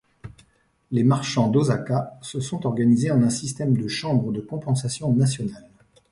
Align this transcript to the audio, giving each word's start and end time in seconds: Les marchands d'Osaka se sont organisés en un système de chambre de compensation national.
Les 0.89 1.03
marchands 1.03 1.47
d'Osaka 1.47 2.17
se 2.23 2.39
sont 2.39 2.65
organisés 2.65 3.11
en 3.11 3.21
un 3.21 3.29
système 3.29 3.77
de 3.77 3.87
chambre 3.87 4.31
de 4.31 4.41
compensation 4.41 5.13
national. 5.13 5.63